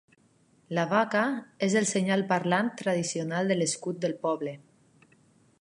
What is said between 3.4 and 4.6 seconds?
de l'escut del poble.